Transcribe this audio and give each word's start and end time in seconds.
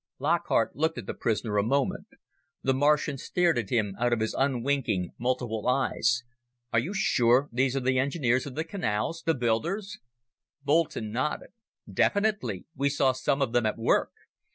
Lockhart 0.17 0.75
looked 0.75 0.97
at 0.97 1.05
the 1.05 1.13
prisoner 1.13 1.59
a 1.59 1.63
moment. 1.63 2.07
The 2.63 2.73
Martian 2.73 3.19
stared 3.19 3.59
at 3.59 3.69
him 3.69 3.93
out 3.99 4.11
of 4.11 4.19
his 4.19 4.33
unwinking 4.33 5.13
multiple 5.19 5.67
eyes. 5.67 6.23
"Are 6.73 6.79
you 6.79 6.91
sure 6.91 7.49
these 7.51 7.75
are 7.75 7.81
the 7.81 7.99
engineers 7.99 8.47
of 8.47 8.55
the 8.55 8.63
canals, 8.63 9.21
the 9.27 9.35
builders?" 9.35 9.99
Boulton 10.63 11.11
nodded. 11.11 11.49
"Definitely. 11.87 12.65
We 12.75 12.89
saw 12.89 13.11
some 13.11 13.43
of 13.43 13.53
them 13.53 13.67
at 13.67 13.77
work. 13.77 14.09